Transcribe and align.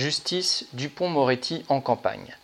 Justice 0.00 0.64
Dupont-Moretti 0.72 1.66
en 1.68 1.82
campagne. 1.82 2.34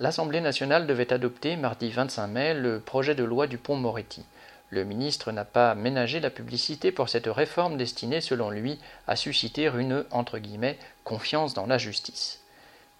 L'Assemblée 0.00 0.40
nationale 0.40 0.86
devait 0.86 1.12
adopter 1.12 1.56
mardi 1.56 1.90
25 1.90 2.26
mai 2.26 2.54
le 2.54 2.80
projet 2.80 3.14
de 3.14 3.22
loi 3.22 3.46
Dupont-Moretti. 3.46 4.24
Le 4.70 4.84
ministre 4.84 5.30
n'a 5.30 5.44
pas 5.44 5.74
ménagé 5.74 6.20
la 6.20 6.30
publicité 6.30 6.90
pour 6.90 7.10
cette 7.10 7.26
réforme 7.26 7.76
destinée, 7.76 8.22
selon 8.22 8.48
lui, 8.48 8.78
à 9.06 9.14
susciter 9.14 9.66
une 9.66 10.06
entre 10.10 10.38
guillemets, 10.38 10.78
confiance 11.04 11.52
dans 11.52 11.66
la 11.66 11.76
justice. 11.76 12.41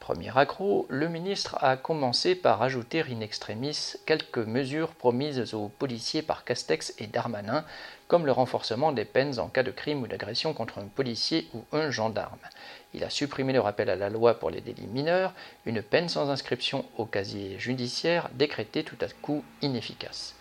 Premier 0.03 0.37
accro, 0.37 0.85
le 0.89 1.09
ministre 1.09 1.57
a 1.61 1.77
commencé 1.77 2.35
par 2.35 2.61
ajouter 2.61 3.05
in 3.09 3.21
extremis 3.21 3.95
quelques 4.05 4.39
mesures 4.39 4.97
promises 4.97 5.55
aux 5.55 5.69
policiers 5.69 6.23
par 6.23 6.43
Castex 6.43 6.93
et 6.99 7.07
Darmanin, 7.07 7.65
comme 8.09 8.27
le 8.27 8.33
renforcement 8.33 8.91
des 8.91 9.05
peines 9.05 9.39
en 9.39 9.47
cas 9.47 9.63
de 9.63 9.71
crime 9.71 10.03
ou 10.03 10.09
d'agression 10.09 10.55
contre 10.55 10.81
un 10.81 10.89
policier 10.89 11.47
ou 11.55 11.63
un 11.71 11.93
gendarme. 11.93 12.41
Il 12.95 13.05
a 13.05 13.11
supprimé 13.11 13.53
le 13.53 13.61
rappel 13.61 13.89
à 13.91 13.95
la 13.95 14.11
loi 14.11 14.35
pour 14.35 14.51
les 14.51 14.61
délits 14.61 14.89
mineurs, 14.89 15.35
une 15.67 15.83
peine 15.83 16.09
sans 16.09 16.31
inscription 16.31 16.85
au 16.99 17.05
casier 17.05 17.57
judiciaire 17.61 18.29
décrétée 18.35 18.83
tout 18.83 18.99
à 19.03 19.07
coup 19.07 19.45
inefficace. 19.63 20.35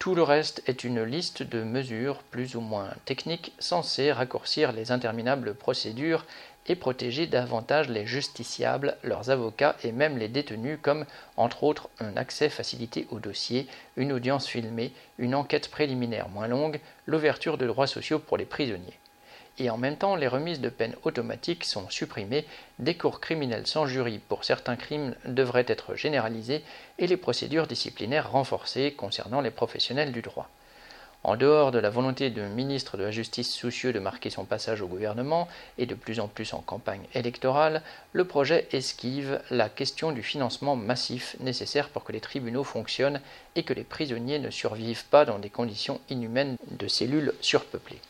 Tout 0.00 0.14
le 0.14 0.22
reste 0.22 0.62
est 0.66 0.82
une 0.84 1.02
liste 1.02 1.42
de 1.42 1.62
mesures 1.62 2.22
plus 2.30 2.56
ou 2.56 2.62
moins 2.62 2.88
techniques 3.04 3.52
censées 3.58 4.12
raccourcir 4.12 4.72
les 4.72 4.92
interminables 4.92 5.54
procédures 5.54 6.24
et 6.68 6.74
protéger 6.74 7.26
davantage 7.26 7.90
les 7.90 8.06
justiciables, 8.06 8.96
leurs 9.02 9.28
avocats 9.28 9.76
et 9.84 9.92
même 9.92 10.16
les 10.16 10.28
détenus 10.28 10.78
comme, 10.80 11.04
entre 11.36 11.64
autres, 11.64 11.90
un 11.98 12.16
accès 12.16 12.48
facilité 12.48 13.08
au 13.10 13.18
dossier, 13.18 13.66
une 13.98 14.12
audience 14.12 14.46
filmée, 14.46 14.94
une 15.18 15.34
enquête 15.34 15.70
préliminaire 15.70 16.30
moins 16.30 16.48
longue, 16.48 16.80
l'ouverture 17.04 17.58
de 17.58 17.66
droits 17.66 17.86
sociaux 17.86 18.20
pour 18.20 18.38
les 18.38 18.46
prisonniers. 18.46 18.98
Et 19.60 19.68
en 19.68 19.76
même 19.76 19.98
temps, 19.98 20.16
les 20.16 20.26
remises 20.26 20.62
de 20.62 20.70
peine 20.70 20.96
automatiques 21.04 21.64
sont 21.64 21.88
supprimées, 21.90 22.46
des 22.78 22.96
cours 22.96 23.20
criminels 23.20 23.66
sans 23.66 23.84
jury 23.84 24.18
pour 24.18 24.44
certains 24.44 24.76
crimes 24.76 25.14
devraient 25.26 25.66
être 25.68 25.94
généralisées 25.94 26.64
et 26.98 27.06
les 27.06 27.18
procédures 27.18 27.66
disciplinaires 27.66 28.32
renforcées 28.32 28.92
concernant 28.92 29.42
les 29.42 29.50
professionnels 29.50 30.12
du 30.12 30.22
droit. 30.22 30.48
En 31.24 31.36
dehors 31.36 31.72
de 31.72 31.78
la 31.78 31.90
volonté 31.90 32.30
d'un 32.30 32.48
ministre 32.48 32.96
de 32.96 33.02
la 33.02 33.10
Justice 33.10 33.52
soucieux 33.52 33.92
de 33.92 33.98
marquer 33.98 34.30
son 34.30 34.46
passage 34.46 34.80
au 34.80 34.86
gouvernement, 34.86 35.46
et 35.76 35.84
de 35.84 35.94
plus 35.94 36.20
en 36.20 36.28
plus 36.28 36.54
en 36.54 36.62
campagne 36.62 37.04
électorale, 37.12 37.82
le 38.14 38.24
projet 38.24 38.66
esquive 38.72 39.42
la 39.50 39.68
question 39.68 40.10
du 40.10 40.22
financement 40.22 40.74
massif 40.74 41.36
nécessaire 41.40 41.90
pour 41.90 42.04
que 42.04 42.12
les 42.12 42.20
tribunaux 42.20 42.64
fonctionnent 42.64 43.20
et 43.56 43.64
que 43.64 43.74
les 43.74 43.84
prisonniers 43.84 44.38
ne 44.38 44.48
survivent 44.48 45.04
pas 45.04 45.26
dans 45.26 45.38
des 45.38 45.50
conditions 45.50 46.00
inhumaines 46.08 46.56
de 46.70 46.88
cellules 46.88 47.34
surpeuplées. 47.42 48.00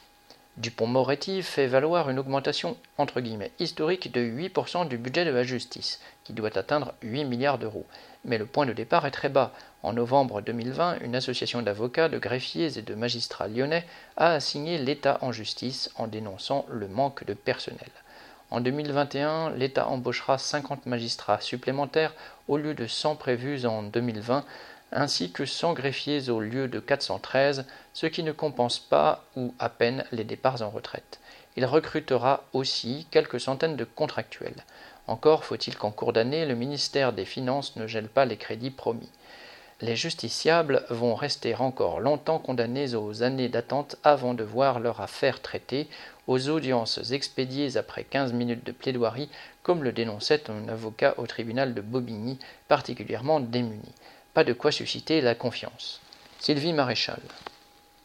Dupont-Moretti 0.56 1.43
fait 1.43 1.67
valoir 1.67 2.11
une 2.11 2.19
augmentation 2.19 2.77
entre 2.98 3.20
guillemets 3.20 3.53
historique 3.59 4.12
de 4.12 4.20
8% 4.20 4.89
du 4.89 4.98
budget 4.98 5.25
de 5.25 5.31
la 5.31 5.43
justice, 5.43 6.01
qui 6.25 6.33
doit 6.33 6.59
atteindre 6.59 6.93
8 7.03 7.25
milliards 7.25 7.59
d'euros. 7.59 7.87
Mais 8.25 8.37
le 8.37 8.47
point 8.47 8.67
de 8.67 8.73
départ 8.73 9.06
est 9.06 9.11
très 9.11 9.28
bas. 9.28 9.53
En 9.83 9.95
novembre 9.95 10.43
2020, 10.43 10.98
une 11.01 11.17
association 11.17 11.62
d'avocats, 11.62 12.09
de 12.11 12.19
greffiers 12.19 12.78
et 12.78 12.83
de 12.83 12.95
magistrats 12.95 13.48
lyonnais 13.48 13.87
a 14.17 14.33
assigné 14.33 14.77
l'État 14.77 15.19
en 15.23 15.33
justice 15.33 15.91
en 15.97 16.06
dénonçant 16.06 16.67
le 16.69 16.89
manque 16.89 17.25
de 17.25 17.33
personnel. 17.33 17.91
En 18.51 18.61
2021, 18.61 19.51
l'État 19.51 19.87
embauchera 19.87 20.37
50 20.37 20.87
magistrats 20.87 21.41
supplémentaires 21.41 22.12
au 22.48 22.56
lieu 22.56 22.75
de 22.75 22.87
100 22.87 23.15
prévus 23.15 23.65
en 23.65 23.84
2020, 23.84 24.45
ainsi 24.93 25.31
que 25.31 25.45
100 25.45 25.75
greffiers 25.75 26.31
au 26.31 26.41
lieu 26.41 26.69
de 26.69 26.81
413, 26.81 27.65
ce 27.93 28.07
qui 28.07 28.23
ne 28.23 28.33
compense 28.33 28.79
pas 28.79 29.25
ou 29.37 29.55
à 29.59 29.69
peine 29.69 30.05
les 30.13 30.25
départs 30.25 30.63
en 30.63 30.71
retraite. 30.71 31.21
Il 31.57 31.65
recrutera 31.65 32.45
aussi 32.53 33.07
quelques 33.11 33.41
centaines 33.41 33.77
de 33.77 33.85
contractuels. 33.85 34.65
Encore 35.07 35.45
faut-il 35.45 35.77
qu'en 35.77 35.91
cours 35.91 36.13
d'année, 36.13 36.47
le 36.47 36.55
ministère 36.55 37.13
des 37.13 37.25
Finances 37.25 37.77
ne 37.77 37.87
gèle 37.87 38.09
pas 38.09 38.25
les 38.25 38.37
crédits 38.37 38.71
promis. 38.71 39.11
Les 39.81 39.97
justiciables 39.97 40.85
vont 40.91 41.15
rester 41.15 41.55
encore 41.55 42.01
longtemps 42.01 42.39
condamnés 42.39 42.95
aux 42.95 43.23
années 43.23 43.49
d'attente 43.49 43.97
avant 44.05 44.34
de 44.34 44.45
voir 44.45 44.79
leur 44.79 45.00
affaire 45.00 45.41
traitée, 45.41 45.89
aux 46.27 46.50
audiences 46.50 47.12
expédiées 47.12 47.79
après 47.79 48.05
15 48.05 48.34
minutes 48.34 48.65
de 48.65 48.73
plaidoirie, 48.73 49.31
comme 49.62 49.83
le 49.83 49.93
dénonçait 49.93 50.50
un 50.50 50.69
avocat 50.69 51.15
au 51.17 51.27
tribunal 51.27 51.73
de 51.73 51.81
Bobigny, 51.81 52.39
particulièrement 52.69 53.41
démuni. 53.41 53.95
Pas 54.33 54.45
de 54.45 54.53
quoi 54.53 54.71
susciter 54.71 55.21
la 55.21 55.35
confiance. 55.35 56.01
Sylvie 56.39 56.73
Maréchal. 56.73 57.21